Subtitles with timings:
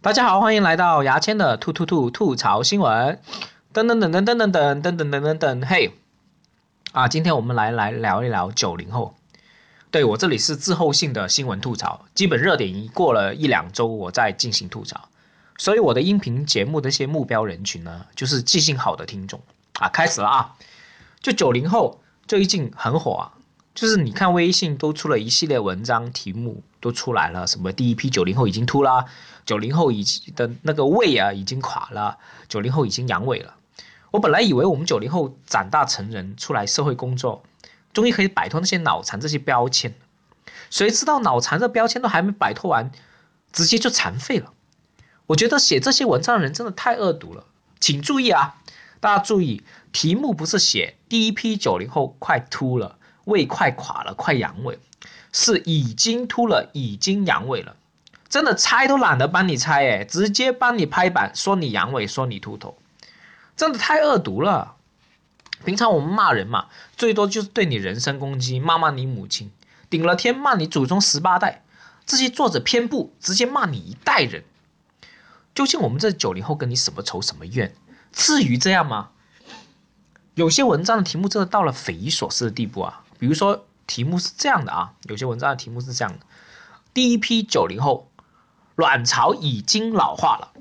[0.00, 3.20] 大家好，欢迎来到牙签的吐吐吐吐槽新闻。
[3.74, 5.92] 噔噔噔噔噔噔噔噔噔噔噔，嘿！
[6.92, 9.16] 啊，今天我们来来聊一聊九零后。
[9.90, 15.08] 对我这里是滞后性的新闻吐槽，基本热点一过了一两周，我再进行吐槽。
[15.56, 19.40] 所以我的音频节目的一些目标人群呢，就是记性好的听众
[19.80, 19.88] 啊。
[19.88, 20.54] 开始了啊！
[21.20, 23.34] 就九零后最近很火啊，
[23.78, 29.04] 就是你看微信都出了一系列文章，题目都出来了，什么第一批九零后已经秃啦，
[29.46, 32.18] 九零后已经的那个胃啊已经垮了，
[32.48, 33.54] 九零后已经阳痿了。
[34.10, 37.44] 我本来以为我们九零后长大成人出来社会工作。
[37.92, 39.94] 终于可以摆脱那些脑残这些标签，
[40.70, 42.90] 谁知道脑残这标签都还没摆脱完，
[43.52, 44.52] 直接就残废了。
[45.26, 47.44] 我觉得写这些文章的人真的太恶毒了，
[47.80, 48.56] 请注意啊，
[49.00, 52.97] 大家注意，题目不是写第一批九零后快秃了，
[53.28, 54.78] 胃快垮了，快阳痿，
[55.32, 57.76] 是已经秃了，已经阳痿了。
[58.30, 62.78] 真的猜都懒得帮你猜，哎，直接帮你拍板说你阳痿，说你秃头，
[63.54, 64.76] 真的太恶毒了。
[65.64, 69.50] 平常我们骂人嘛，最多就是对你人身攻击，骂骂你母亲，
[69.90, 71.62] 顶了天骂你祖宗十八代。
[72.06, 74.44] 这些作者偏不，直接骂你一代人。
[75.54, 77.74] 究竟我们这九零后跟你什么仇什么怨？
[78.12, 79.10] 至于这样吗？
[80.34, 83.04] 有些文章的题目真的到了匪夷所思的地步啊！
[83.18, 86.20] 比如说题目是这样的啊，有些文章的题目是这样的：
[86.94, 88.08] 第一批九零后，
[88.76, 90.52] 卵巢已经老化了。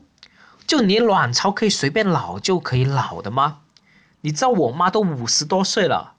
[0.66, 3.60] 就你卵巢可以随便老就可以老的吗？
[4.22, 6.16] 你知道我妈都五十多岁了，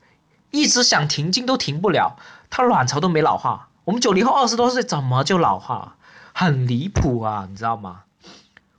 [0.50, 2.16] 一直想停经都停不了，
[2.48, 3.68] 她卵巢都没老化。
[3.84, 5.94] 我们九零后二十多岁怎么就老化了？
[6.32, 8.04] 很离谱啊，你知道吗？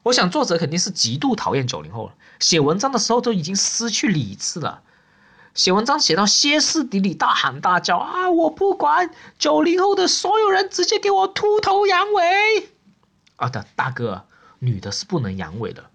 [0.03, 4.81] 我想作者肯定是极度讨厌九零后了，写文章的时候都已经失去理智了，
[5.59, 8.29] 写文章写到歇斯底里，大喊大叫啊！
[8.29, 12.63] 我不管九零后的所有人，直接给我秃头阳痿！
[13.35, 14.25] 啊的大哥，
[14.59, 15.89] 女的是不能阳痿的，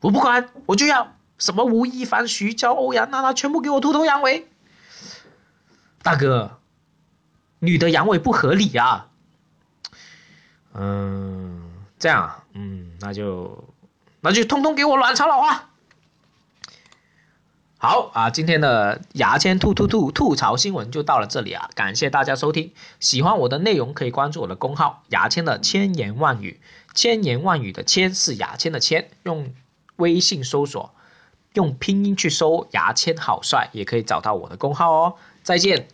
[0.00, 1.14] 我不管，我就要。
[1.38, 4.42] 什么吴亦凡、徐娇、欧阳娜娜，全部给我秃头阳痿！
[6.02, 6.58] 大哥，
[7.60, 9.06] 女的阳痿不合理啊。
[10.74, 11.70] 嗯，
[12.00, 13.72] 这样，嗯，那就
[14.22, 15.70] 那就通通给我卵巢老化。
[17.80, 22.72] 好啊，今天的牙签吐吐吐吐槽新闻就到了这里啊，感谢大家收听。
[22.98, 26.58] 喜欢我的内容可以关注我的公号“牙签的千言万语”，
[26.92, 29.54] 千言万语的千是牙签的千，用
[29.94, 30.92] 微信搜索。
[31.54, 35.14] 用拼音去搜“牙签好帅”，也可以找到我的公号哦。
[35.44, 35.86] 再见。